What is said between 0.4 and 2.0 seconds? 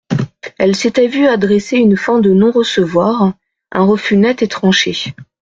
Elle s’était vue adresser une